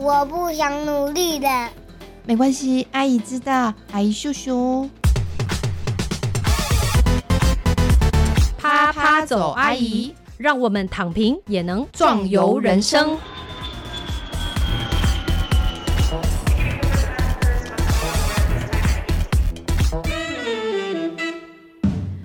[0.00, 1.48] 我不想努力的。
[2.24, 4.88] 没关系，阿姨知道，阿姨秀秀。
[8.56, 13.18] 啪啪走，阿姨，让我们躺平也能壮游人生。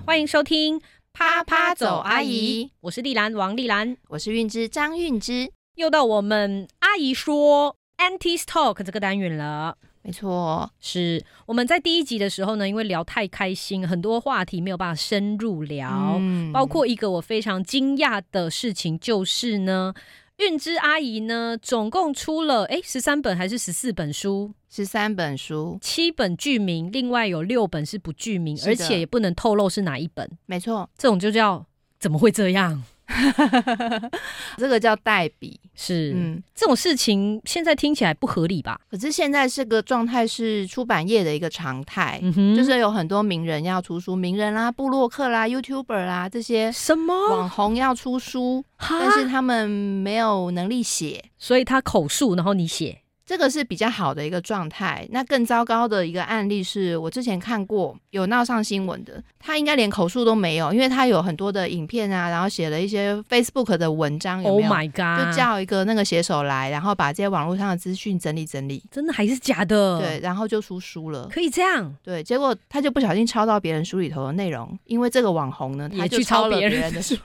[0.06, 0.78] 欢迎收听
[1.12, 9.76] 《啪啪走，阿姨》，我是丽兰王丽兰，我是韵之张韵之，又到我们阿姨说 Anti Talk 这个单元了。
[10.02, 16.20] 没错，是我们在第一集的时候呢，因为聊太开心，很多话题没有办法深入聊，
[16.52, 19.94] 包括一个我非常惊讶的事情，就是呢，
[20.36, 24.52] 韵之阿姨呢，总共出了哎十三本还是十四本书？
[24.68, 30.30] 十三本书，七本剧名，另外有六本是不剧名，而且也不能透露是哪一本。
[30.44, 31.64] 没错，这种就叫
[31.98, 32.82] 怎么会这样？
[34.58, 36.12] 这个叫代笔，是。
[36.14, 38.80] 嗯，这种事情现在听起来不合理吧？
[38.90, 42.20] 可是现在这个状态是出版业的一个常态，
[42.56, 47.14] 就是有很多名人要出书，名人啦、布洛克啦、YouTuber 啦这些什么？
[47.30, 53.00] 网红要出书，但是他们没有能力写，所以他口述，然后你写。
[53.26, 55.06] 这个是比较好的一个状态。
[55.10, 65.32] 那更糟糕的一个案例是我之前看过有闹上新闻的，他应该连口述都没有，因为他有很多的影片啊，然后写了一些 Facebook 的文章，有没有？Oh my god！
[65.32, 69.98] 就叫一个那个写手来，然后把这些网络上的资讯整理整理，真的还是假的？
[70.00, 71.28] 对，然后就出书了。
[71.30, 71.94] 可以这样？
[72.02, 77.16] 对，结果他就不小心抄到别人书里头的内容，因为这个网红呢，他就抄了别人的书。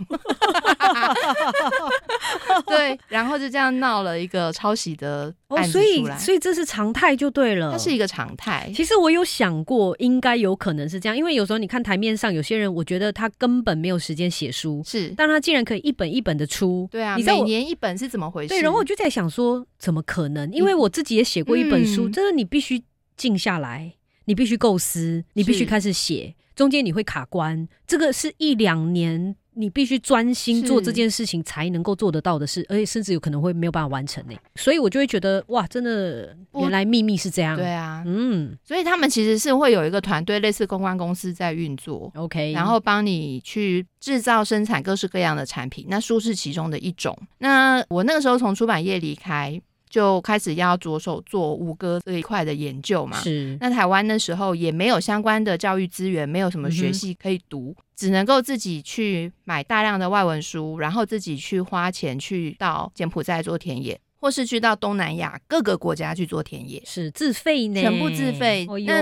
[2.66, 6.18] 对，然后就这样闹了一个抄袭的案子出来。
[6.18, 8.72] 所以这是常态就对了，它是一个常态。
[8.76, 16.88] 其实我有想过，应该有可能是这样，因为有时候你看台面上有些人，我觉得他根本没有时间写书，是，但他竟然可以一本一本的出。
[16.92, 18.50] 对啊，你每年一本是怎么回事？
[18.50, 20.52] 对，然后我就在想说，怎么可能？
[20.52, 22.84] 因为我自己也写过一本书，真的你必须
[23.18, 23.94] 静下来，
[24.26, 29.36] 你必须构思，你必须开始写，中间你会卡关，这个是一两年。
[29.60, 34.34] 你必须专心做这件事情才能够做得到的事，而且甚至有可能会没有办法完成呢。
[34.56, 37.58] 所以我就会觉得，哇，真的，原来秘密是这样。
[37.58, 45.86] 对啊，嗯，所以他们其实是会有一个团队，类似公关公司在运作，OK，然后帮你去制造、生产各式各样的产品。
[45.90, 47.18] 那书是其中的一种。
[47.40, 49.62] 那我那个时候从出版业离开。
[49.90, 53.18] 就开始要着手做五哥这一块的研究嘛。
[53.18, 53.58] 是。
[53.60, 64.00] 那台湾那时候也没有相关的教育资源，没有什么学系可以读，只能够自己去买大量的外文书，然后自己去花钱去到柬埔寨做田野。
[64.22, 68.68] 或是去到东南亚各个国家去做田野，是自费呢，全部自费。
[68.86, 69.02] 那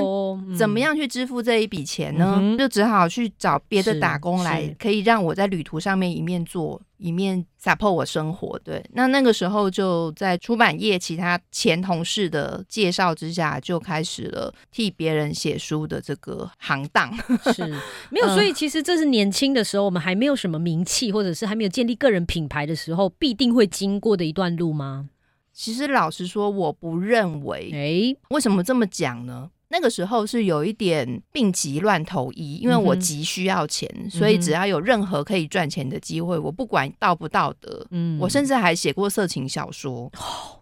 [0.56, 2.56] 怎么样去支付这一笔钱呢？
[2.59, 8.58] 就只好去找别的打工来，可以让我在旅途上面一面做一面 support 我生活。
[8.59, 17.16] 对，那那个时候就在出版业其他前同事的介绍之下，就开始了替别人写书的这个行当。
[17.53, 17.66] 是
[18.09, 25.09] 没有，所以其实这是年轻的时候，我们还没有什么名气，或者是还没有建立个人品牌的时候，必定会经过的一段路吗？
[25.53, 27.72] 其实老实说，我不认为。
[27.74, 29.50] 哎，为什么这么讲呢？
[29.69, 40.09] 那个时候是有一点病急乱投医，因为我急需要钱，所以只要有任何可以赚钱的机会，我不管道不道德，嗯，我甚至还写过色情小说，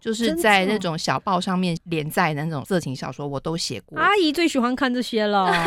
[0.02, 4.00] 就是在那种小报上面连载的那种色情小说，我都写过。
[4.00, 5.54] 阿姨最喜欢看这些了，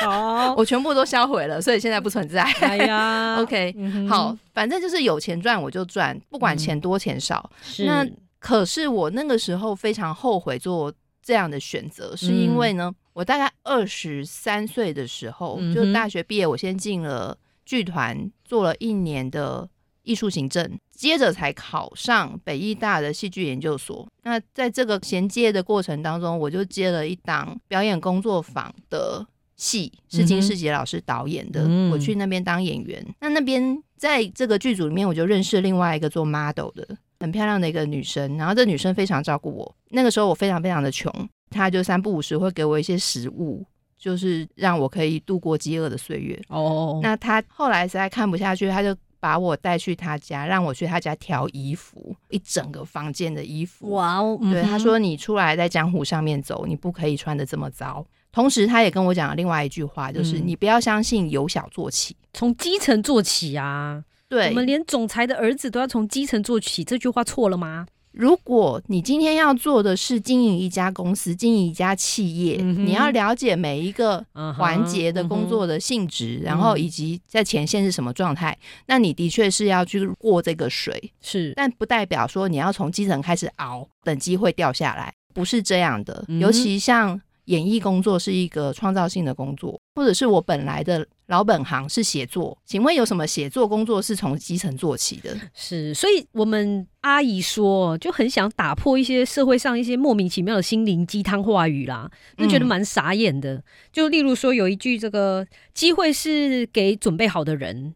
[0.00, 2.42] 好，我全部都销毁了，所以现在不存在。
[2.60, 3.74] 哎呀，OK，
[4.08, 7.50] 好，反正就是有钱赚我就赚，不管钱多钱少。
[7.80, 8.06] 那
[8.42, 10.92] 可是我那个时候非常后悔做
[11.22, 19.68] 这样的选择，是因为呢，我大概二十三岁的时候就大学毕业，我先进了剧团做了一年的
[20.02, 24.08] 艺术行政，接着才考上北艺大的戏剧研究所。
[24.24, 33.06] 那在这个衔接的过程当中，我就接了一档表演工作坊的戏，是金世杰老师导演的，我去那边当演员。
[33.20, 36.98] 那那边在这个剧组里面，我就认识另外一个做 model 的。
[37.22, 39.76] 很漂亮的一个女生，然后这女生非常照顾我。
[39.90, 41.08] 那个时候我非常非常的穷，
[41.50, 43.64] 她就三不五时会给我一些食物，
[43.96, 46.36] 就是让我可以度过饥饿的岁月。
[46.48, 53.92] 哦，那她后来实在看不下去，她就把我带去她家，让我去她家挑衣服，一整个房间的衣服。
[53.92, 58.04] 哇哦，对，她说你出来在江湖上面走，你不可以穿的这么糟。
[58.32, 64.02] 同时，她也跟我讲了另外一句话，就是你不要相信由小做起，从基层做起啊。
[64.32, 67.86] 对，我们连总裁的儿子都要从基层做起，这句话错了吗？
[68.12, 74.24] 如果你今天要做的是经营一家公司、经营一家企业，你要了解每一个
[74.56, 78.56] 环节的工作的性质，然后以及在前线是什么状态，
[78.86, 86.24] 那你的确是要去过这个水，是，但不代表说你要从基层开始熬，等机会掉下来，不是这样的。
[86.40, 91.06] 尤其像演艺工作是一个创造性的工作，或者是我本来的。
[91.28, 95.34] 老本行是写作，请问有什么写作工作是从基层做起的？
[95.54, 103.64] 是，所以我们阿姨说，就很想打破一些社会上一些莫名其妙的心灵鸡汤话语啦，就觉得蛮傻眼的。
[103.90, 107.94] 就例如说，有一句这个机会是给准备好的人，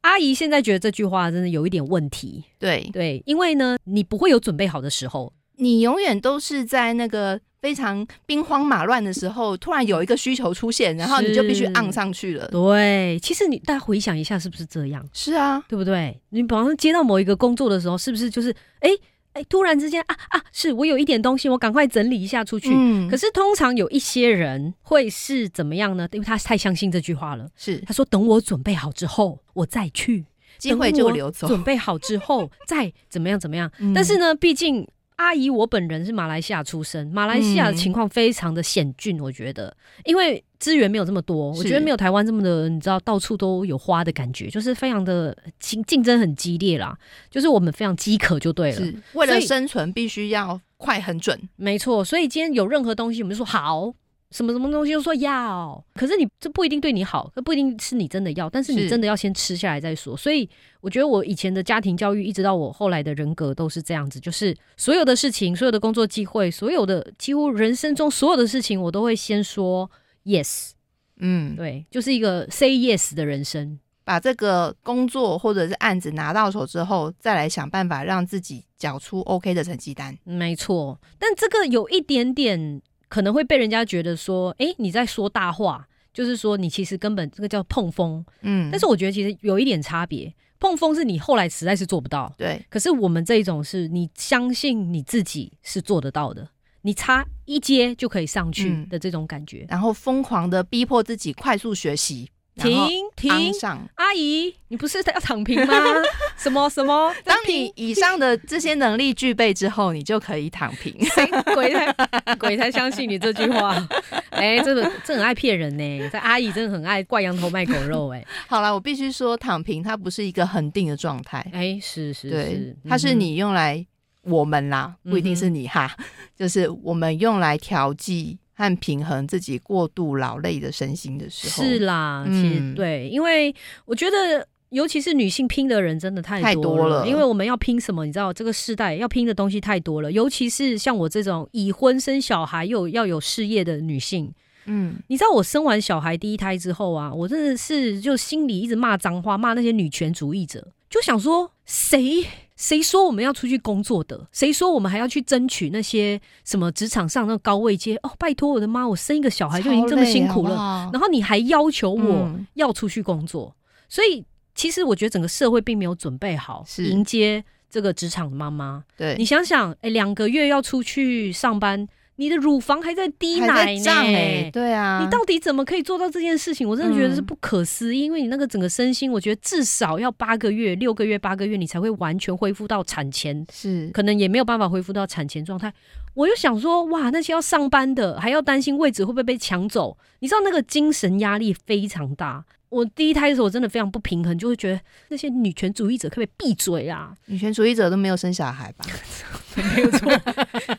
[0.00, 2.44] 阿姨现在觉得这句话真的有一点问题。
[2.58, 7.38] 对对，因为呢，你不会有准备好的时候，你永远都是在那个。
[7.62, 12.48] 非常兵荒马乱的时候，突然有一个需求出现，然后你就必须按上去了。
[12.48, 15.08] 对，其实你大家回想一下，是不是这样？
[15.12, 16.20] 是啊，对不对？
[16.30, 18.90] 你比方说接到某一个工作的时候，是不是就是哎
[19.34, 22.68] 哎，突然之间啊啊，是我有一点东西，我赶快整理一下出去。
[22.74, 23.08] 嗯。
[23.08, 26.08] 可是通常有一些人会是怎么样呢？
[26.10, 27.46] 因为他太相信这句话了。
[27.56, 30.26] 是，他说等我准备好之后，我再去，
[30.58, 31.46] 机会就流走。
[31.46, 33.70] 准备好之后 再怎么样怎么样？
[33.94, 34.84] 但是呢，毕竟。
[35.16, 39.74] 阿姨，我本人是马来西亚出生，马来西亚的情况非常的险峻，我觉得，
[40.04, 46.96] 因为资源没有这么多，我觉得没有台湾这么的，你知道，到处都有花的感觉，就是非常的竞竞争很激烈啦，
[47.30, 53.92] 就是我们非常饥渴就对了，为了生存必须要快很准，没错，所以今天有任何东西，我们就说好。
[54.32, 60.16] 什么什么东西就说要，可是你这不一定对你好，这不一定是你真的要，但是你真的要先吃下来再说。
[60.16, 60.48] 所以
[60.80, 69.90] 我觉得我以前的家庭教育，一直到我后来的人格都是这样子，就是所有的事情、所有的工作机会、所有的几乎人生中所有的事情，我都会先说
[70.24, 70.70] yes。
[71.18, 73.78] 嗯，对，就是一个 say yes 的人生。
[74.04, 80.18] 把这个工作或者是案子拿到手之后，再来想办法让自己缴出 OK 的成绩单。
[80.24, 82.80] 没错，但这个有一点点。
[83.12, 88.70] 可能会被人家觉得说，哎，你在说大话，就是说你其实根本这个叫碰风，嗯。
[88.70, 92.64] 但是我觉得其实有一点差别，碰风是你后来实在是做不到，对。
[92.70, 96.48] 可是我们这一种是你相信你自己是做得到的，
[96.80, 102.30] 你差一阶就可以上去的这种感觉，然后疯狂的逼迫自己快速学习。
[102.54, 103.52] 停停，
[103.94, 105.74] 阿姨，你不是要躺平吗？
[106.36, 107.14] 什么什么？
[107.24, 110.94] 当你以上的这些能力具备之后，你就可以躺平。
[111.54, 113.74] 鬼才鬼才相信你这句话。
[114.30, 116.10] 哎，这个这很爱骗人呢。
[116.10, 118.12] 这阿姨真的很爱挂羊头卖狗肉。
[118.12, 121.46] 哎，好了，我必须说，躺平它不是一个恒定的状态。
[121.52, 123.84] 哎，是是是，它是你用来
[124.24, 125.90] 我们啦，不一定是你哈，
[126.36, 128.38] 就是我们用来调剂。
[128.54, 133.54] 和平衡自己过度劳累的身心的时候，是啦，其实对，因为
[133.86, 138.04] 我觉得，尤其是女性拼的人真的太多了，因为我们要拼什么？
[138.06, 144.32] 你知道，这个时代要拼的东西太多了，尤其是像我这种已婚生小孩又要有事业的女性，
[144.66, 152.26] 嗯，你知道我生完小孩第一胎之后啊，我真的是就心里一直骂脏话，骂那些女权主义者，就想说谁。
[152.56, 154.28] 谁说我们要出去工作的？
[154.30, 157.96] 谁说我们还要去争取那些什么职场上那个高位阶？
[158.02, 158.86] 哦，拜托我的妈！
[158.86, 163.54] 我生一个小孩就已经这么辛苦了，然后你还要求我要出去工作，
[163.88, 168.84] 所以其实我觉得整个社会并没有准备好迎接这个职场的妈妈。
[168.96, 171.88] 对你想想，哎，两个月要出去上班。
[172.22, 176.68] 你的乳房还在滴奶呢，对啊，你到底怎么可以做到这件事情？
[176.68, 185.72] 我真的觉得是不可思议，因为你那个整个身心，我觉得至少要八个月、六个月、八个月，你才会完全恢复到产前，是可能也没有办法恢复到产前状态。
[186.14, 192.44] 我就想说，哇，那些要上班的，还要担心位置会不会被抢走，你知道那个精神压力非常大。
[192.72, 197.14] 我第一胎的时候，我真的非常不平衡，就会觉得那些女权主义者可不可以闭嘴啊？
[197.26, 198.86] 女权主义者都没有生小孩吧？
[199.54, 200.10] 没有错，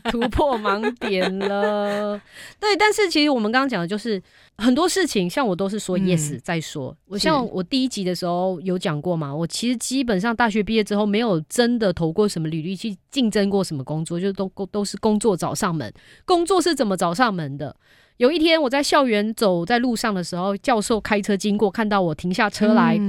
[0.09, 2.19] 突破盲点了。
[2.59, 4.19] 对，但是其实我们刚刚讲的就是
[4.57, 6.97] 很多事情，像我都是说 yes 再说。
[7.05, 15.93] 我像我第一集的时候有讲过嘛，我其实基本上大学毕业之后没有真的投过什么履历去竞争过什么工作，就都都是工作找上门。
[16.25, 17.75] 工作是怎么找上门的？
[18.17, 22.99] 有一天，我在校园走在路上的时候，教授开车经过，看到我停下车来，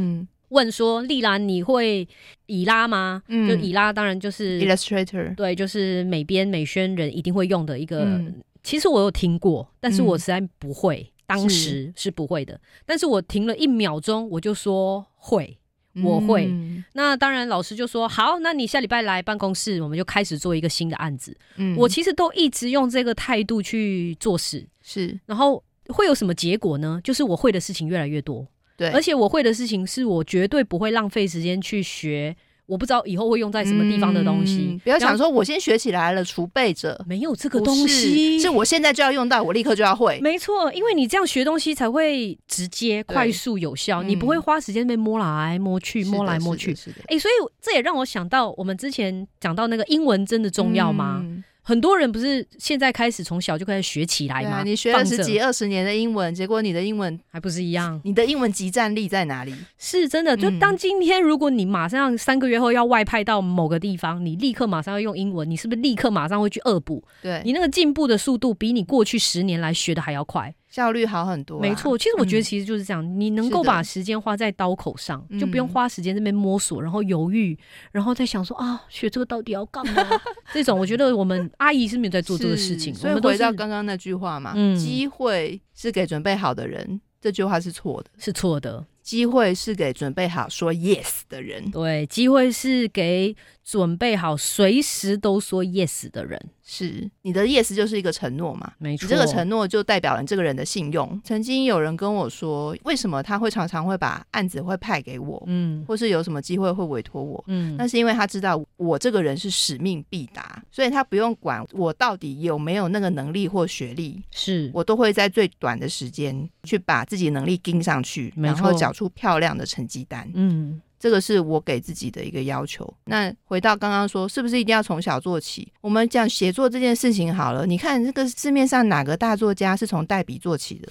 [0.48, 2.06] 问说：“丽兰，你会
[2.46, 8.20] 以拉吗？”就以拉，当然就是 Illustrator，对，就是美编美宣人一定会用的一个。
[8.62, 12.58] 其实我有听过，但是我实在不会，当时是不会的。
[12.86, 15.58] 但是我停了一秒钟，我就说会。
[16.02, 16.52] 我会，
[16.94, 21.36] 那当然，老师就说好，那你下礼拜来办公室，我们就开始做一个新的案子。
[21.56, 27.00] 嗯，我其实都一直用这个态度去做事，是，然后会有什么结果呢？
[27.04, 28.46] 就是我会的事情越来越多，
[28.76, 32.34] 对，而且我会的事情是我绝对不会浪费时间去学
[32.66, 34.80] 我不知道以后会用在什么地方的东西。
[34.84, 40.18] 不要想说我先学起来了，储备着，没有这个东西，是我现在就要用到，我立刻就要会。
[40.20, 46.76] 没错，因为你这样学东西才会直接、快速、有效，你不会花时间被摸来摸去、摸来摸去。
[47.08, 51.24] 哎，所以这也让我想到，我们之前讲到那个英文真的重要吗？
[51.66, 54.62] 很多人不是现在开始从小就开始学起来吗？
[54.62, 57.98] 你学了十几二十年的英文，结果你的英文还不是一样？
[58.04, 59.54] 你的英文集战力在哪里？
[59.78, 60.36] 是真的。
[60.36, 67.02] 就当今天，如果你马上三个月后要外派到某个地方，你立刻马上要用英文，你是不是立刻马上会去恶补？
[67.22, 70.54] 对你那个进步的速度，比你过去十年来学的还要快。
[70.74, 71.96] 效率好很多，没错。
[71.96, 77.56] 其实我觉得其实就是这样，你能够把时间花在刀口上，就不用花时间这边摸索，然后犹豫，
[77.92, 80.04] 然后再想说啊，学这个到底要干嘛？
[80.52, 82.92] 这种我觉得我们阿姨是没有在做这个事情。
[82.92, 88.84] 所以回到刚刚那句话嘛，机会是给准备好的人，这句话是错的，是错的。
[89.04, 96.40] 机会是给准备好说 yes 的人，对，机会是给准备好随时都说 yes 的人。
[96.66, 98.72] 是你的 yes 就是一个承诺嘛？
[98.78, 101.20] 没错，这个承诺就代表了你这个人的信用。
[101.22, 114.70] 曾经有人跟我说，为什么他会常常会把案子会派给我，嗯，或是有什么机会会委托我，嗯，那是因为他知道我这个人是使命必达，所以他不用管我到底有没有那个能力或学历，是。
[114.72, 120.80] 我都会在最短的时间去把自己能力盯上去，然后缴出漂亮的成绩单，嗯。
[120.96, 122.90] 这个是我给自己的一个要求。
[123.04, 125.70] 那回到刚刚说，是不是一定要从小做起？
[125.82, 130.88] 我们讲写作这件事情好了，你看这个市面上哪个大作家是从代笔做起的？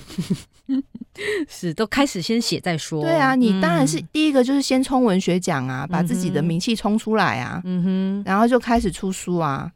[1.50, 3.02] 是都开始先写再说。
[3.02, 9.72] 对啊，你当然是第一个就是先冲文学奖啊，把自己的名气冲出来啊，嗯哼，然后就开始出书啊。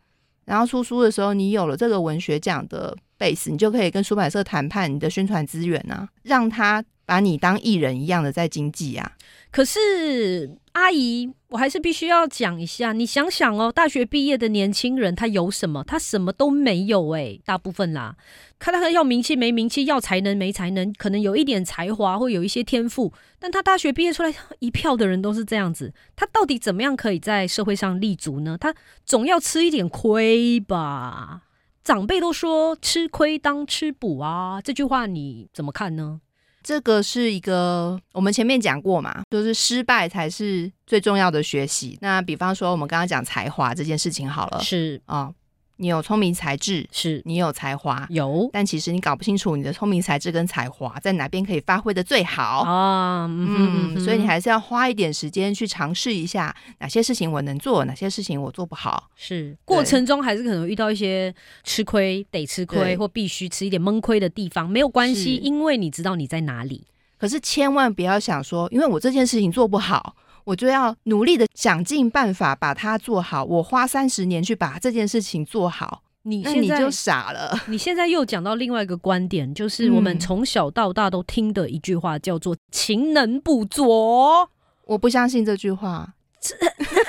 [0.45, 9.13] 然后出书的时候，你有了这个文学奖的 base，你就可以跟出版社谈判你的宣传资源啊，让他把你当艺人一样的在经济啊。
[9.49, 12.91] 可是阿姨，我还是必须要讲一下。
[12.91, 15.83] 你想想哦，大学毕业的年轻人，他有什么？
[15.85, 18.17] 他什么都没有哎，大部分啦。
[18.59, 25.93] 看他要名气没名气，要才能没才能，可能有一点才华或有一些天赋，但他大学毕业出来，一票的人都是这样子。
[26.15, 28.57] 他到底怎么样可以在社会上立足呢？
[28.59, 31.43] 他总要吃一点亏吧。
[31.83, 36.19] 长辈都说吃亏当吃补啊，这句话你怎么看呢？
[36.67, 41.97] 这个是一个，我们前面讲过嘛，就是失败才是最重要的学习。
[42.01, 45.31] 那比方说，我们刚刚讲才华这件事情好了，是啊。
[45.77, 66.87] 你有聪明才智，是你有才华，有，但其实你搞不清楚你的聪明才智跟才华在哪边可以发挥的最好啊，嗯，所以你还是要花一点时间去尝试一下哪些事情我能做，哪些事情我做不好，是过程中还是可能遇到一些吃亏，得吃亏或必须吃一点闷亏的地方，没有关系，因为你知道你在哪里，
[67.19, 70.15] 可是千万不要想说，因为我这件事情做不好。
[70.47, 73.43] 我就要努力的想尽办法把它做好。
[73.43, 77.59] 我花三十年去把这件事情做好，你现在就傻了。
[77.67, 84.49] 你现在又讲到另外一个观点，就是我们从小到大都听的一句话，叫做“勤能补拙”。
[84.87, 86.13] 我不相信这句话。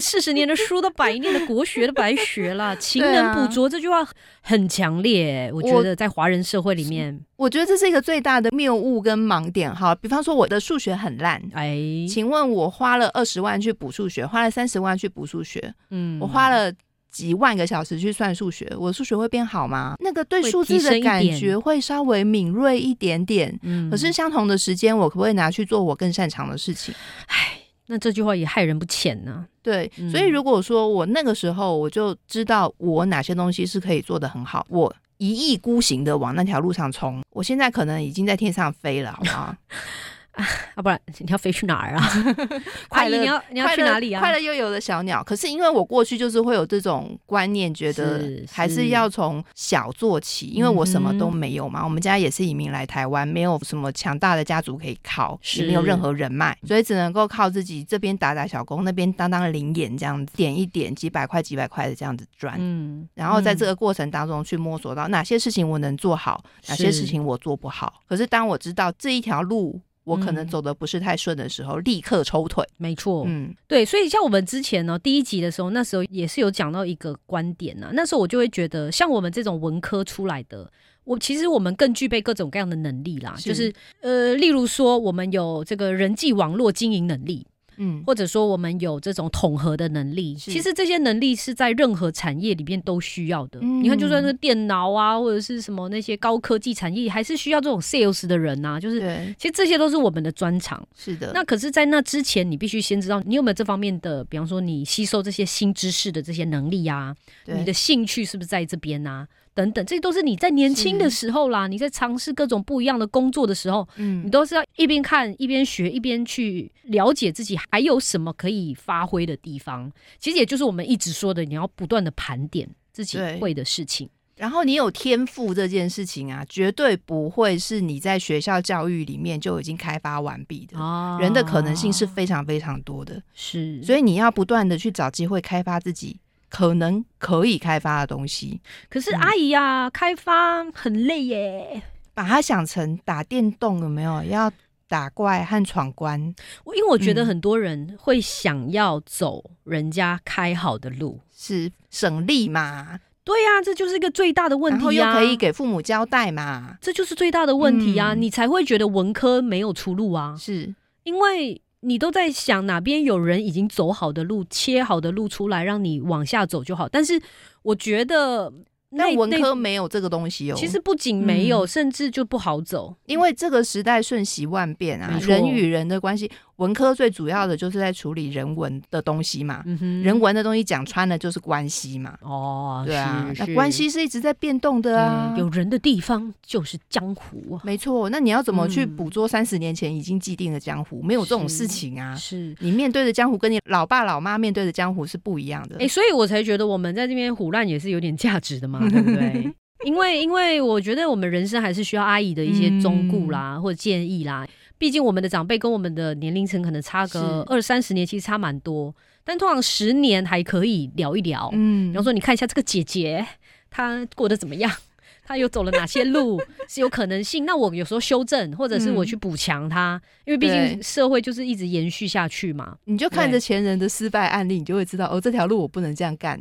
[0.00, 4.06] 四十年的书都白念的国学都白学了，勤能补拙这句话
[4.40, 5.50] 很强烈。
[5.52, 9.74] 我觉得在华人社会里面，我觉得这是一个最大的谬误跟盲点。
[9.74, 11.76] 哈，比方说我的数学很烂，哎，
[12.08, 16.72] 请问我花了二十万去补数学，花了三十万去补数学，嗯，我花了
[17.10, 19.94] 几万个小时去算数学，我数学会变好吗？
[20.00, 26.94] 那个对数字的感觉会稍微敏锐一点点，嗯，可是相同的时间，我可不可以拿去做我更擅长的事情？
[27.26, 27.57] 唉。
[27.88, 29.44] 那这句话也害人不浅呢。
[29.62, 39.54] 对，所以如果说我那个时候我就知道我哪些东西是可以做得很好，我一意孤行的往那条路上冲，我现在可能已经在天上飞了，好不好？
[40.76, 42.08] 啊，不然你要飞去哪儿啊？
[42.88, 44.20] 快乐，你要你要去哪里啊？
[44.20, 45.22] 快乐又有的小鸟。
[45.24, 50.46] 可是因为我过去就是会有这种观念，觉得还是要从小做起。
[50.48, 62.56] 因为我什么都没有嘛，我们家也是移民来台湾，没有什么强大的家族可以靠，也没有任何人脉，所以只能够靠自己这边打打小工，那边当当零演这样子，点一点几百块几百块的这样子赚。
[62.58, 68.00] 嗯，然后在这个过程当中去摸索到哪些事情我能做好，哪些事情我做不好。
[68.08, 69.80] 可是当我知道这一条路。
[70.08, 72.64] 我可能走的不是太顺的时候，立刻抽腿。
[72.78, 77.90] 没错，嗯，对，所以像我们之前呢，第一集的时候，那时候也是有讲到一个观点呢。
[77.92, 80.70] 那时候我就会觉得，像我们这种文科出来的，
[81.04, 83.36] 我其实我们更具备各种各样的能力啦。
[83.38, 87.46] 就是呃，例如说，我们有这个人际网络经营能力。
[87.78, 90.34] 嗯，或者说我们有这种统合的能力。
[90.34, 93.58] 其实这些能力是在任何产业里面都需要的。
[93.60, 98.78] 你看，就算是电脑啊，或者是什么那些高科技产业，还是需要这种 sales 的人呐。
[98.78, 99.00] 就是，
[99.38, 100.86] 其实这些都是我们的专长。
[100.96, 101.30] 是的。
[101.32, 107.14] 那可是，在那之前，你必须先知道你有没有这方面的，比方说你吸收这些新知识的这些能力啊，
[107.46, 109.26] 你的兴趣是不是在这边呐？
[109.58, 119.90] 等等，这都是你在年轻的时候啦，你在尝试各种不一样的工作的时候，嗯，你都是要一边看一边学，一边去了解自己还有什么可以发挥的地方。
[120.20, 124.08] 其实也就是我们一直说的，你要不断的盘点自己会的事情。
[124.36, 130.78] 然后你有天赋这件事情啊，绝对不会是你在学校教育里面就已经开发完毕的。
[130.78, 136.20] 哦，人的可能性是非常非常多的，是，所以你要不断的去找机会开发自己。
[136.50, 141.82] 可能可以开发的东西，可是阿姨呀，开发很累耶。
[142.14, 144.24] 把它想成打电动有没有？
[144.24, 144.50] 要
[144.88, 146.34] 打怪和闯关。
[146.64, 152.98] 我因为我觉得很多人会想要走人家开好的路，是省力嘛？
[153.22, 154.96] 对呀，这就是一个最大的问题。
[154.96, 156.78] 然后又可以给父母交代嘛？
[156.80, 158.14] 这就是最大的问题啊！
[158.14, 160.34] 你才会觉得文科没有出路啊？
[160.38, 160.74] 是
[161.04, 161.60] 因为。
[161.80, 166.88] 你都在想哪边有人已经走好的路，切好的路出来，让你往下走就好。
[166.88, 167.20] 但是
[167.62, 168.52] 我觉得。
[168.90, 170.54] 那文科没有这个东西哦。
[170.56, 179.64] 其实不仅没有，甚至就不好走，因为这个时代瞬息万变啊，人与人的关系，文科最主要的就是在处理人文的东西嘛。
[180.02, 182.16] 人文的东西讲穿了就是关系嘛。
[182.20, 185.34] 哦，对啊，那关系是一直在变动的啊。
[185.36, 188.08] 有人的地方就是江湖，没错。
[188.10, 191.02] 那你要怎么去捕捉三十年前已经既定的江湖？
[191.02, 192.14] 没有这种事情啊。
[192.14, 195.76] 是你面对的江湖跟你老爸老妈面对的江湖是不一样的。
[195.78, 198.80] 哎，所以我才觉得我们在这边胡乱也是有点价值的嘛。
[198.90, 199.48] 对不对？
[199.84, 204.44] 因为因为我觉得我们人生还是需要阿姨的一些忠顾啦，或者建议啦。
[204.78, 208.94] 毕竟我们的长辈跟我们的年龄层可能差个二三十年，其实差蛮多。
[209.24, 211.50] 但通常十年还可以聊一聊。
[211.52, 213.26] 嗯，比方说你看一下这个姐姐，
[213.70, 214.72] 她过得怎么样？
[215.26, 217.44] 她又走了哪些路是有可能性？
[217.44, 222.78] 那我有时候修正，或者是我去补强他，因为毕竟社会就是一直延续下去嘛。
[222.84, 226.40] 你就看着前人的失败案例，你就会知道哦，这条路我不能这样干。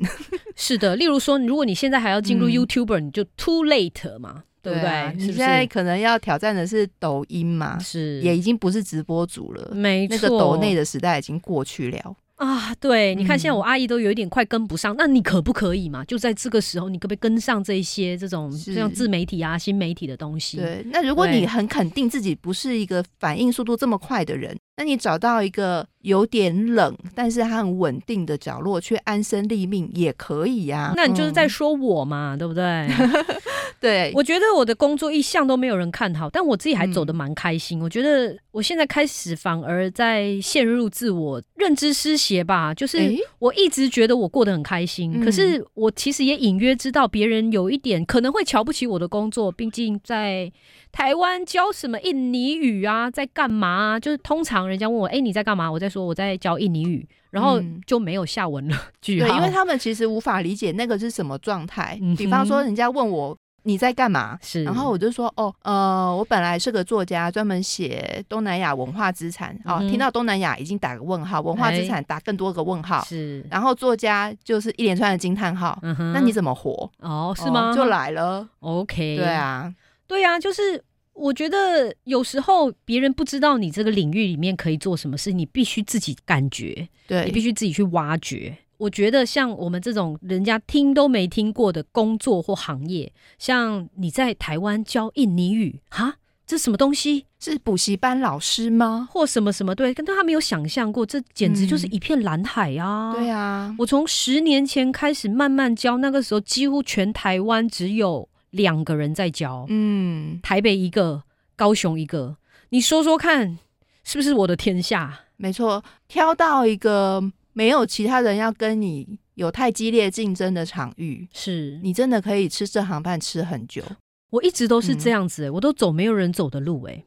[0.57, 5.13] 是的，例如说，如果你现在还要进入 YouTuber，你就 too late 嘛，对不对？
[5.15, 12.15] 你现在可能要挑战的是抖音嘛，是也已经不是直播主了，没错，那个抖内的时代已经过去了。
[12.37, 16.05] 啊，对，你看现在我阿姨都有一点快跟不上，那你可不可以嘛？
[16.05, 20.57] 就在这个时候，你可不可以跟上这些这种像自媒体啊、新媒体的东西？
[20.57, 30.93] 对，那如果你很肯定自己不是一个反应速度这么快的人，那你找到一个有点冷，但是它很稳定的角落，去安身立命也可以呀。
[30.95, 32.87] 那你就是在说我嘛，对不对？
[33.81, 37.81] 对，我觉得我的工作一向都没有人看好，但我自己还走得蛮开心。
[37.81, 42.99] 我觉得我现在开始反而在陷入自我认知失协吧，就是
[43.39, 49.51] 我一直觉得我过得很开心，可是我其实也隐约知道别人有一点可能会瞧不起我的工作。
[49.51, 50.51] 毕竟在
[50.97, 53.99] 台湾教什么印尼语啊，在干嘛？
[53.99, 55.71] 就是通常人家问我，哎，你在干嘛？
[55.71, 58.75] 我在说我在教印尼语，然后就没有下文了。
[58.99, 61.99] 对，因为他们其实无法理解那个是什么状态。
[62.17, 63.37] 比方说，人家问我。
[63.63, 64.39] 你在干嘛？
[64.41, 69.53] 是，然后我就说，哦，呃，我本来是个作家，专门写东南亚文化资产。
[69.65, 73.03] 哦，听到东南亚已经打个问号，文化资产打更多个问号。
[73.03, 75.77] 是，然后作家就是一连串的惊叹号。
[76.13, 76.89] 那你怎么活？
[77.01, 77.75] 哦，是吗？
[77.75, 78.47] 就来了。
[78.61, 79.17] OK。
[79.17, 79.69] 对啊，
[80.07, 80.81] 对啊，就是
[81.13, 88.57] 我觉得有时候别人不知道你这个领域里面可以做什么事，你必须自己感觉，对你必须自己去挖掘。
[88.77, 97.25] 我觉得像我们这种人家听都没听过的工作或行业，像你在台湾教印尼语，哈，这什么东西？
[97.39, 99.07] 是补习班老师吗？
[99.11, 99.75] 或什么什么？
[99.75, 103.13] 对，跟他没有想象过，这简直就是一片蓝海啊！
[103.15, 111.23] 对啊，我从十年前开始慢慢教，那个时候几乎全台湾只有两个人在教，嗯，台北一个，
[111.55, 112.37] 高雄一个，
[112.69, 113.59] 你说说看，
[114.03, 115.21] 是不是我的天下？
[115.37, 117.31] 没错，挑到一个。
[117.53, 121.79] 没有其他人要跟你有太激烈竞争的场域，是。
[121.81, 123.81] 你真的可以吃这行饭吃很久。
[124.29, 127.03] 我一直都是这样子，我都走没有人走的路，哎，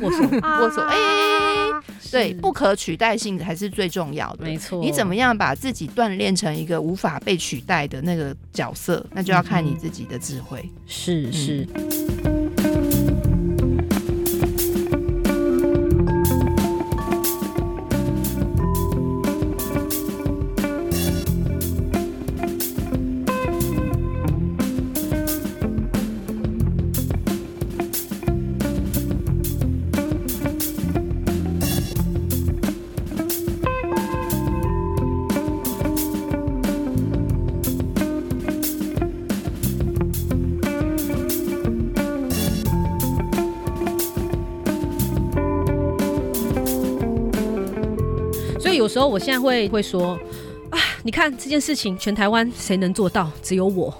[0.00, 0.96] 握 手握手，哎，
[2.10, 4.80] 对，不可取代性才是最重要的，没错。
[4.80, 10.68] 你怎么样把自己锻炼成一个无法被取代的那个角色，那就要看你自己的智慧。
[10.86, 11.66] 是是。
[49.12, 50.18] 我现在会会说
[50.70, 53.30] 啊，你看这件事情，全台湾谁能做到？
[53.42, 53.94] 只有我。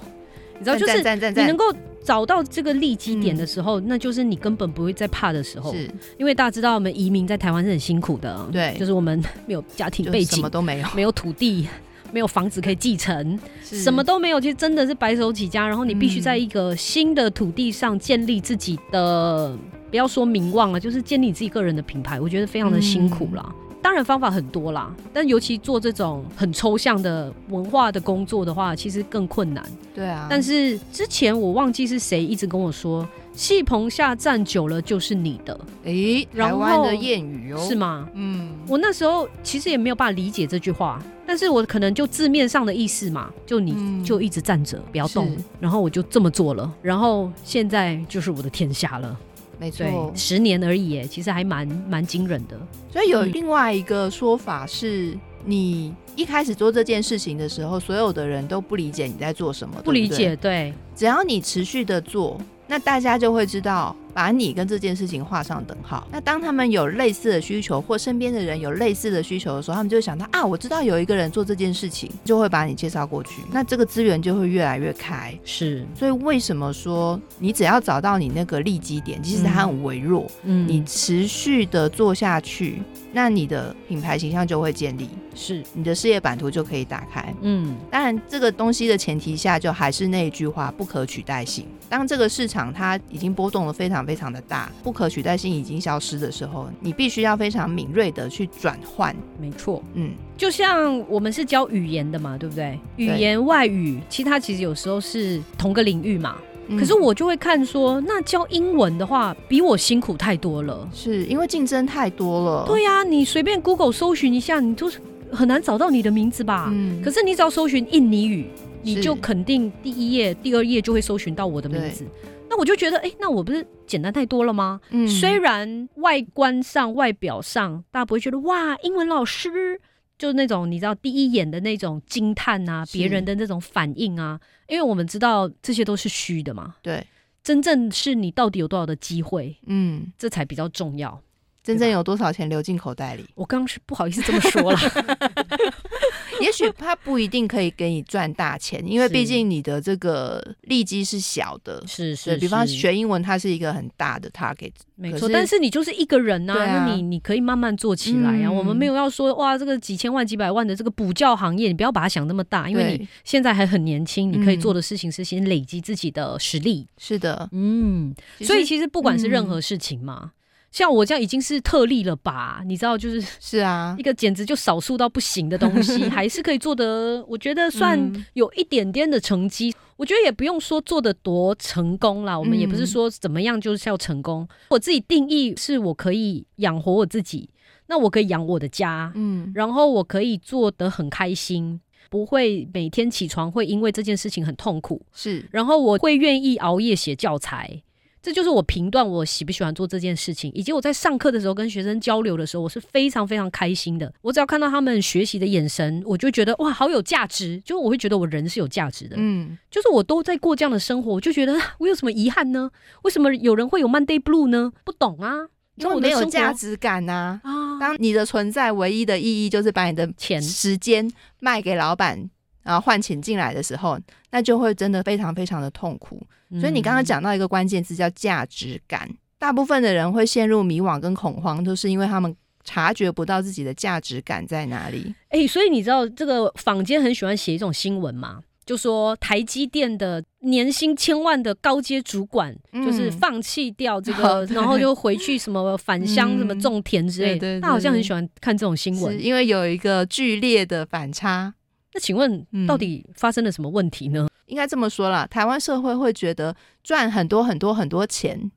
[0.59, 1.64] 你知道，就是你能够
[2.03, 5.72] 找到这个利基点的时候，那就是你根本不会再怕的时候。
[5.75, 8.48] 是，因为大家知道，我们移民在台湾是很辛苦的。
[8.51, 11.68] 对，就是我们没有家庭背景，什么都没有，没有土地，
[12.12, 15.66] 没有房子可以继承，什么都没有，其实真的是白手起家。
[15.68, 19.59] 然后你必须在一个新的土地上建立自己的，
[19.90, 22.20] 不要说名望了，就是建立自己个人的品牌。
[22.20, 23.55] 我觉得非常的辛苦了。
[23.83, 29.62] 当然方法很多啦，但尤其做这种很抽象的文化的工作的话，其实更困难。
[29.92, 30.29] 对啊。
[30.31, 35.61] 但是之前我忘记是谁一直跟我说，戏棚下站久了就是你的。
[35.85, 38.09] 诶，台湾的谚语哦，是吗？
[38.14, 38.53] 嗯。
[38.68, 49.18] 我那时候其实也没有办法理解这句话，但是我可能就字面上的意思嘛，就你就一直站着不要动，然后我就这么做了，然后现在就是我的天下了。
[49.62, 52.59] 没错，十年而已，其实还蛮蛮惊人的。
[52.90, 60.35] 所以有另外一个说法是，你一开始做这件事情的时候，所有的人都不理解你在做什么，不理解。
[60.35, 62.40] 对，只要你持续的做。
[62.72, 66.08] 那大家就会知道，把你跟这件事情画上等号。
[66.11, 73.42] 那当他们有类似的需求，或身边的人有类似的需求的时候，他们就会想到啊，我知道有一个人做这件事情，就会把你介绍过去。
[73.50, 75.38] 那这个资源就会越来越开。
[75.44, 82.80] 是，所以为什么说你只要找到你那个利基点，即使它很微弱，嗯，你持续的做下去。
[83.14, 87.35] 那你的品牌形象就会建立，是你的事业版图就可以打开。
[87.42, 91.66] 嗯，当然这个东西的前提下，就还是那一句话，不可取代性。
[91.92, 99.14] 当这个市场它已经波动的非常非常的大，不可取代性已经消失的时候，你必须要非常敏锐的去转换。
[99.38, 102.81] 没错，嗯，就像我们是教语言的嘛，对不对？
[102.96, 106.37] 语言外语，其他其实有时候是同个领域嘛。
[106.78, 110.88] 可是我就会看说，那教英文的话，比我辛苦太多了。
[110.94, 112.64] 是因为竞争太多了。
[112.66, 114.98] 对呀，你随便 Google 搜寻一下，你都是
[115.31, 116.70] 很难找到你的名字吧？
[116.72, 117.02] 嗯。
[117.02, 118.46] 可是你只要搜寻印尼语，
[118.83, 122.05] 你就肯定第一页、第二页就会搜寻到我的名字。
[122.49, 124.81] 那我就觉得，哎，那我不是简单太多了吗？
[124.90, 125.09] 嗯。
[125.09, 129.81] 虽然外观上、外表上，大家不会觉得哇，英文老师。
[130.18, 136.77] 就是那种你知道第一眼的那种惊叹啊，别人的那种反应啊，因为我们知道这些都是虚的嘛。
[136.81, 137.05] 对，
[137.42, 141.21] 真正是你到底有多少的机会，嗯，这才比较重要。
[141.64, 143.25] 真正有多少钱流进口袋里？
[143.35, 144.79] 我刚刚是不好意思这么说了。
[146.42, 151.83] 也许他不一定可以给你赚大钱，因为毕竟你的这个利基是小的。
[151.87, 154.72] 是是，比方学英文，它是一个很大的 target。
[154.94, 158.50] 没错，但是你就是一个人呐，那你你可以慢慢做起来呀。
[158.50, 166.87] 我们没有要说哇，这个几千万、几百万的这个补教行业，你不要把它想那么大，因为你现在还很年轻，你可以做的事情是先累积自己的实力。
[166.98, 170.33] 是的，嗯，所以其实不管是任何事情嘛。
[170.72, 172.62] 像我这样已经是特例了吧？
[172.66, 178.00] 你知道，就是是啊，一个简直就少数到不行的东西， 还是可以做的，我觉得算
[178.32, 179.72] 有一点点的成绩。
[179.98, 184.48] 我觉得也不用说做的多成功啦，我们也不是说怎么样就是要成功。
[184.70, 187.48] 我自己定义是我可以养活我自己，
[187.87, 191.78] 那我可以养我的家，嗯，然后我可以做得很开心，
[192.11, 197.82] 不会每天起床会因为这件事情很痛苦，是，然后我会愿意熬夜写教材。
[198.22, 204.12] 这就是我评断我喜不喜欢做这件事情，以及我在上课的时候跟学生交流的时候，我是非常非常开心的。
[204.22, 207.61] 我只要看到他们学习的眼神，我就觉得哇，好有价值。
[207.64, 212.70] 就我会觉得我人是有价值的，嗯，就是我都在过这样的生活，我就觉得我有什么遗憾呢？
[213.02, 214.72] 为什么有人会有 Monday Blue 呢？
[214.85, 217.40] 不懂啊，因为没有价值感呐。
[217.42, 222.30] 啊，当你的存在唯一的意义就是把你的钱时间卖给老板。
[222.62, 223.98] 然后换钱进来的时候，
[224.31, 226.20] 那就会真的非常非常的痛苦。
[226.61, 235.14] 所以你刚刚讲到一个关键字叫价值感，大部分的人会陷入迷惘跟恐慌，都是因为他们察觉不到自己的价值感在哪里。
[235.31, 238.40] 哎，所以你知道这个坊间很喜欢写一种新闻吗？
[238.64, 247.61] 就说台积电的年薪千万的高阶主管，就是放弃掉这个，然后就回去什么返乡、什么种田之类的。
[247.61, 251.53] 他好像很喜欢看这种新闻，因为有一个剧烈的反差。
[251.94, 254.28] 那请问，到底发生了什么问题呢？
[254.46, 258.50] 应该这么说啦，台湾社会会觉得赚很多很多很多钱，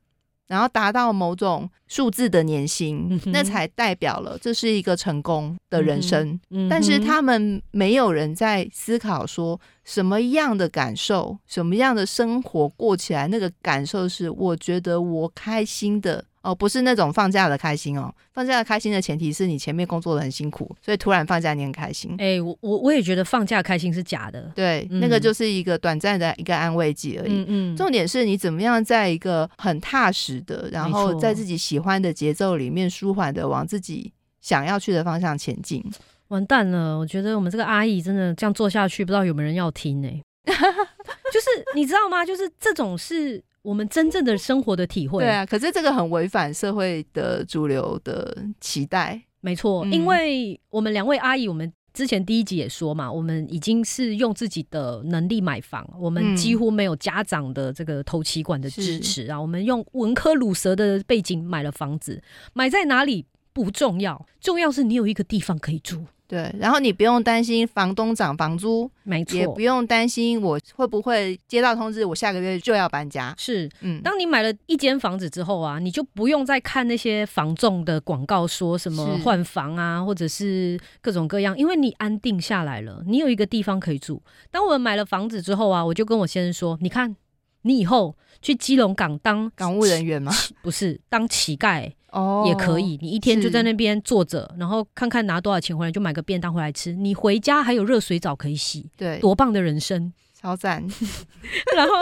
[0.46, 6.38] 然后达到某种数字的年薪，那才代表了这是一个成功的人生。
[6.68, 16.24] 但是他们没有人在思考说，什么样的感受，什么样的生活过起来，那个感受是我觉得我开心的。
[16.46, 22.14] 哦，不是那种放假的开心哦，放假的开心的前提是你前面工作的很辛苦，所以突然放假你很开心。
[22.18, 27.32] 哎，我我我也觉得放假开心是假的，对，那个就是一个短暂的一个安慰剂而已。
[27.32, 34.12] 嗯嗯，重点是你怎么样在一个很踏实的，然后在自己喜欢的节奏里面舒缓的往自己。
[34.42, 35.84] 想要去的方向前进。
[36.28, 40.08] 完蛋了，我觉得我们这个阿姨真的这样做下去，不知道有没有人要听呢？
[40.46, 42.24] 就是你知道吗？
[42.24, 45.24] 就是这种是我们真正的生活的体会。
[45.24, 49.20] 对啊，可是这个很违反社会的主流的期待。
[49.40, 66.04] 没错，因为我们两位阿姨，我们之前第一集也说嘛，我们已经是用自己的能力买房，我们几乎没有家长的这个投期管的支持啊，我们用文科鲁蛇的背景买了房子，买在哪里不重要，重要是你有一个地方可以住。
[66.28, 73.34] 对，然后你不用担心房东涨房租，没错，也不用担心我会不会接到通知，我下个月就要搬家。
[73.38, 84.20] 是，嗯，当你买了一间房子之后啊，你就不用再看那些房仲的广告，说什么换房啊，或者是各种各样，因为你安定下来了，你有一个地方可以住。
[84.50, 87.14] 当我们买了房子之后啊，我就跟我先生说，你看，
[87.62, 90.32] 你以后去基隆港当港务人员吗？
[90.60, 91.92] 不是，当乞丐。
[92.16, 92.98] 哦，也可以。
[93.02, 96.92] 你一天就在那边坐着，然后看看拿多少钱回来，就买个便当回来吃。
[96.94, 100.82] 你回家还有热水澡可以洗，对，多棒的人生， 超赞。
[101.76, 101.92] 然后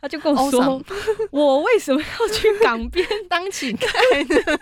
[0.00, 0.82] 他就跟我说：
[1.32, 3.86] “我为什么要去港边当乞丐
[4.28, 4.58] 呢？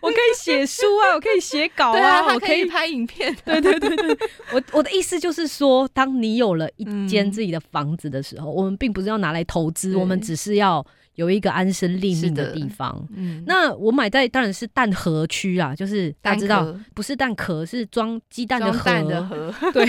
[0.00, 3.36] 我可以写书啊，我可以写稿啊，我可以拍影片。
[3.44, 4.16] 对对对对，
[4.52, 13.06] 我我的意思就是说，当你有了一间自己的房子的时候，我们并不是要拿来投资，我们只是要。”有一个安身立命的地方。
[13.14, 19.54] 嗯，那我买在当然是蛋壳区啊，就是大家知道，不是蛋壳，是装鸡蛋的盒。
[19.72, 19.86] 对，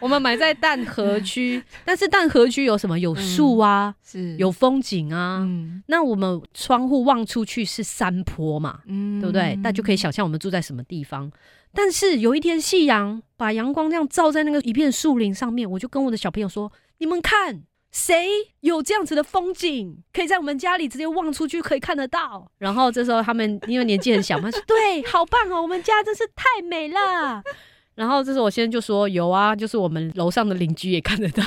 [0.00, 2.98] 我们买在蛋壳区， 但是蛋壳区有什么？
[2.98, 5.40] 有树啊，是有风景啊。
[5.42, 9.56] 嗯，那我们窗户望出去是山坡嘛，嗯，对不对？
[9.62, 11.30] 那就可以想象我们住在什么地方。
[11.74, 18.26] 但是有一天夕阳把阳光这样照在那个一片树林上面，我就跟我的小朋友说：“你们看。”谁
[18.60, 22.50] 有这样子的风景，可以在我们家里直接望出去可以看得到？
[22.58, 27.42] 然后这时候他们因为年纪很小嘛，说对，好棒哦，我们家真是太美了。
[27.94, 31.44] 然后这时候我先生就说有啊，就是我们楼上的邻居也看得到。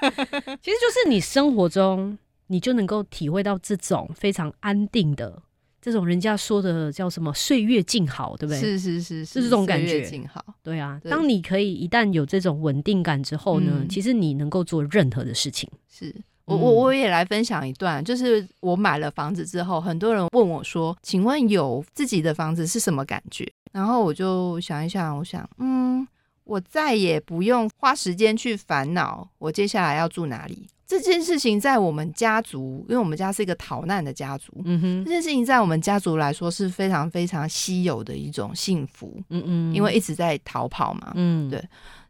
[0.60, 5.42] 其实就是你生活中，你就能够体会到这种非常安定的。
[5.88, 8.60] 这种人家说的叫什么“岁月静好”，对不对？
[8.60, 10.02] 是是是，是这种感觉。
[10.02, 11.00] 静好，对啊。
[11.08, 15.66] 当你可以一旦有这种稳定感之后呢，其实你能够做任何的事情。
[15.88, 26.06] 是我我我也来分享一段，就是我买了房子之后，很多人问我说：“请问有自己的房子是什么感觉？”然后我就想一想，我想，嗯，
[26.44, 30.66] 我再也不用花时间去烦恼我接下来要住哪里。
[30.88, 41.62] 这件事情在我们家族，因为我们家是一个逃难的家族，嗯哼，这件事情在我们家族来说是非常非常稀有的一种幸福，嗯嗯，因为一直在逃跑嘛，嗯，对。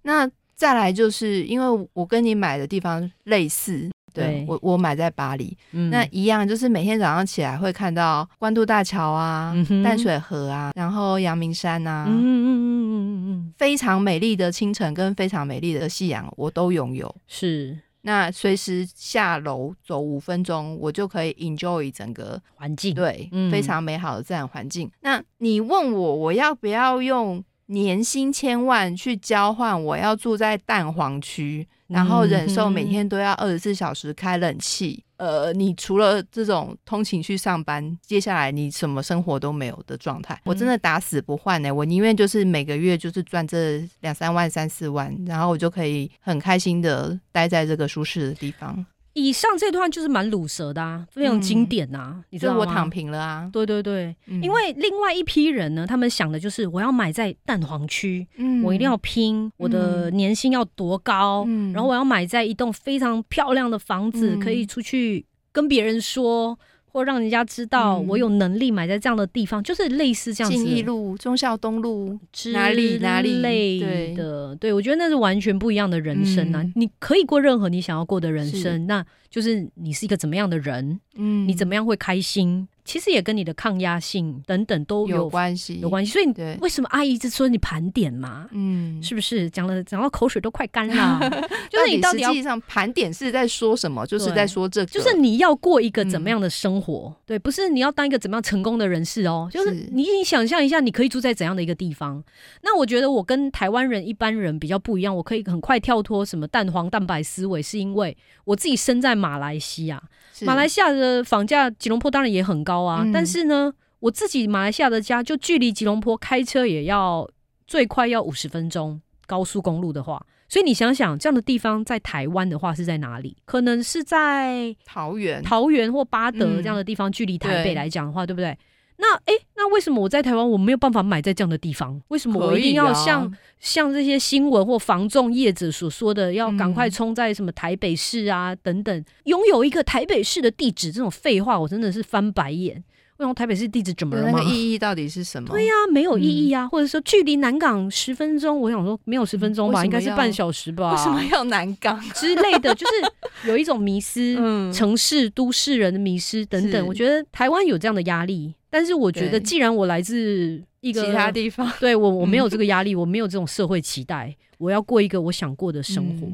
[0.02, 17.76] 那再来就是因为我跟你买的地方类似，对我我买在巴黎，那一样就是每天早上起来会看到关渡大桥啊、淡水河啊，然后阳明山啊，嗯嗯嗯嗯嗯嗯，非常美丽的清晨跟非常美丽的夕阳，我都拥有，是。
[18.08, 24.90] 那随时下楼走五分钟，我就可以 enjoy 整个环境，对，非常美好的自然环境。
[25.02, 29.84] 那你问我，我要不要用年薪千万去交换？
[29.84, 35.04] 我要住在蛋黄区，然后忍受每天都要二十四小时开冷气。
[35.18, 41.70] 呃，你除了这种通勤去上班，接下来你什么生活都没有的状态，我真的打死不换呢。
[41.72, 48.86] 我宁愿就是每个月就是赚这两三万、三四万，然后我就可以很开心的待在这个舒适的地方。
[49.18, 52.60] 以上这段就是蛮卤舌的啊，非常经典呐，你知道吗？
[52.60, 66.58] 我躺平了啊，对对对，因为另外一批人呢，他们想的就是我要买在蛋黄区，嗯，我一定要拼，我的年薪要多高，嗯，然后我要买在一栋非常漂亮的房子，可以出去跟别人说。
[66.98, 70.58] 或让人家知道我有能力买在这样的地方，就是类似这样子。
[70.58, 72.18] 信义路、忠孝东路
[72.52, 76.64] 哪里哪里类的，对我觉得那是完全不一样的人生啊！
[76.74, 82.68] 你可以过任何你想要过的人生，那就是你是一个怎么样的人，嗯，你怎么样会开心。
[82.84, 86.10] 其实也跟你的抗压性等等都有关系，有关系。
[86.10, 88.48] 所以为什么阿姨一直说你盘点嘛？
[88.52, 91.20] 嗯，是不是讲了讲到口水都快干了？
[91.68, 94.06] 就是你到底实际上盘点是在说什么？
[94.06, 97.14] 就是在说这个，就是你要过一个怎么样的生活？
[97.26, 99.50] 对，不是你要当一个怎么样成功的人士哦。
[99.52, 102.24] 就是你你想象一下，你可以住在怎样的一个地方？
[102.62, 110.02] 那我觉得我跟台湾人一般人比较不一样，我可以很快跳脱什么蛋黄蛋白思维，是因为我自己生在马来西亚。
[110.42, 113.04] 马来西亚的房价，吉隆坡当然也很高啊。
[113.12, 117.28] 但是呢，我自己马来西亚的家就距离吉隆坡开车也要
[117.66, 120.24] 最快要五十分钟，高速公路的话。
[120.48, 123.36] 所以你想想，这样的地方在台湾的话是在哪里？
[123.44, 128.56] 可能是在桃园、桃园或巴德这样的地方，距离台北来讲的话，对不对？
[129.00, 132.00] 那哎，那为什么我在台湾我没有办法买在这样的地方？
[132.08, 140.90] 为什么我一定要像像这些新闻或房仲业者所说的，要赶快冲在什么台北市啊等等，拥有一个台北市的地址？
[140.90, 142.82] 这种废话，我真的是翻白眼。
[143.18, 145.48] 为什么台北市地址怎么了那个意义到底是什么？
[145.48, 150.92] 对呀，没有意义啊，或者说距离南港十分钟，我想说没有十分钟吧，应该是半小时吧？
[150.92, 152.72] 为什么要南港之类的？
[152.76, 154.36] 就是有一种迷失，
[154.72, 156.86] 城市都市人的迷失等等。
[156.86, 166.26] 我觉得台湾有这样的压力，但是我觉得既然我来自一个其他地方，对我我没有这个压力，我没有这种社会期待，我要过一个我想过的生活。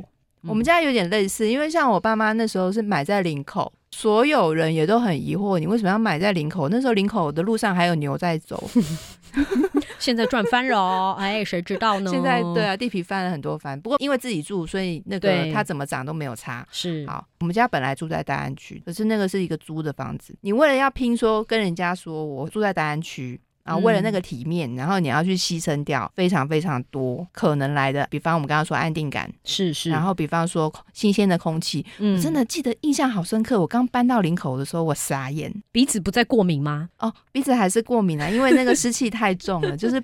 [0.49, 3.73] 我们家有点类似，因为像我爸妈那时候是买在林口。
[3.96, 6.68] 所有人也都很疑惑，你为什么要买在林口？
[6.68, 8.68] 那时候林口的路上还有牛在走，
[10.00, 11.16] 现在赚翻了哦！
[11.16, 12.11] 哎，谁知道呢？
[12.11, 13.80] 现在对啊，地皮翻了很多番。
[13.80, 16.66] 不过因为自己住，所以那个它怎么涨都没有差。
[16.72, 20.37] 是好，我们家本来住在大安区，可是那个是一个租的房子。
[20.40, 23.40] 你为了要拼说跟人家说我住在大安区。
[23.64, 33.59] 然后为了那个体面，然后你要去牺牲掉非常非常多可能来的，比方我们刚刚说安定感，是是，然后比方说新鲜的空气，我真的记得印象好深刻。
[33.59, 36.90] 我刚搬到林口的时候，我傻眼，鼻子不再过敏吗？
[36.98, 40.03] 哦，鼻子还是过敏啊，因为那个湿气太重了，就是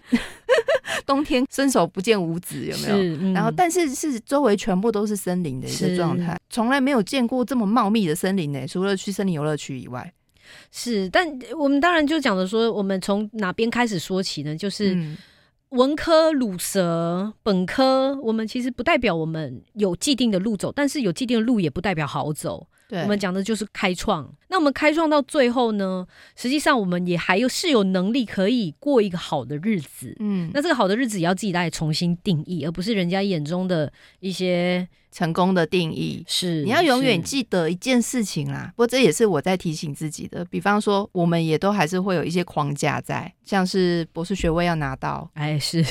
[1.04, 3.32] 冬天伸手不见五指，有没有？
[3.34, 10.10] 然后但是是周围全部都是森林的一个状态，从来没有见过这么茂密的森林呢，除了去森林游乐区以外。
[10.70, 11.26] 是，但
[11.58, 14.56] 我们当然就讲的说，我们从哪边开始说起呢？
[14.56, 14.96] 就是
[15.70, 22.66] 文科、鲁蛇、本科，我们其实不代表我们有既定的路走，但是有既定的路也不代表好走。
[22.90, 24.34] 我们讲的就是开创。
[24.50, 30.14] 那我们开创到最后呢，实际上我们也还有是有能力可以过一个好的日子。
[30.20, 34.86] 嗯，那这个好的日子也要自己来重新定义，而不是人家眼中的一些。
[35.12, 38.72] 成功的定义是，你要永远记得一件事情啦。
[38.76, 40.44] 不过这也是我在提醒自己的。
[40.44, 45.84] 比方说，我们也都还是会有一些框架在，像是博士学位要拿到，哎，是，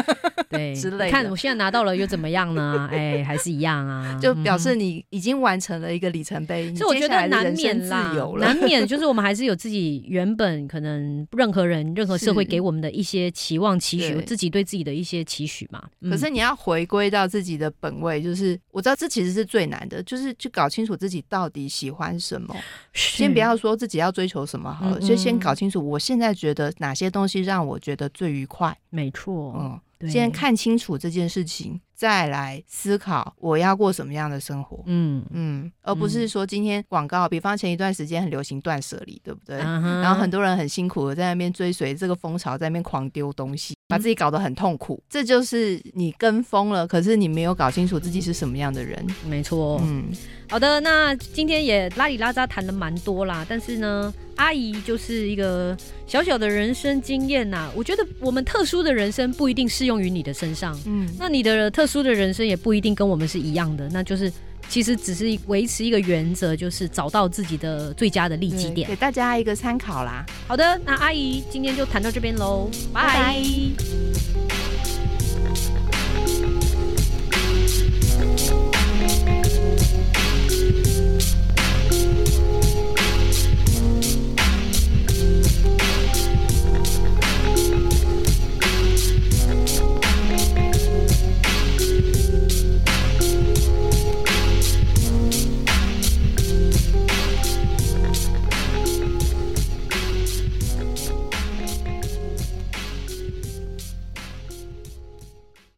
[0.50, 1.10] 对，之类。
[1.10, 2.86] 看我现在拿到了又怎么样呢？
[2.92, 6.70] 哎，还是一样啊， 就表示你已经完成了一个里程碑。
[6.74, 8.05] 所以我觉得难免啦，
[8.38, 15.82] 难免就是我们还是有自己原本可能任何人、任何社会给我们的一些期望、期许，自己对自己的一些期许嘛。
[16.10, 18.58] 可是你要回归到自己的本位，就是。
[18.70, 22.54] 我知道这其实是最难的，就是去搞清楚自己到底喜欢什么。
[22.92, 28.76] 先不要说自己要追求什么好了，就先搞清楚我现在觉得哪些东西让我觉得最愉快。
[28.90, 34.82] 没错，嗯，先看清楚这件事情，再来思考我要过什么样的生活。
[34.86, 39.56] 嗯嗯，而不是说今天广告，比方前一段时间很流行断舍离，对不对？
[39.56, 43.74] 然后很多人很辛苦的在那边追随这个风潮，在那边狂丢东西。
[43.88, 46.84] 把自己搞得很痛苦，这就是你跟风了。
[46.84, 49.06] 可是你没有搞清楚自己是什么样的人。
[49.24, 50.06] 没错，嗯，
[50.50, 53.46] 好的，那今天也拉里拉扎谈了蛮多啦。
[53.48, 57.70] 但是呢，阿姨就是一个小小的人生经验呐。
[57.74, 63.88] 我觉得我们特殊的人生不一定适用于你的身上，嗯，那你的特殊的人生也不一定跟我们是一样的。
[63.90, 64.32] 那就是。
[64.68, 70.26] 其实只是维持一个原则，就是找到自己的最佳的利基点，给大家一个参考啦。
[70.48, 74.75] 好的，那阿姨今天就谈到这边喽，拜拜。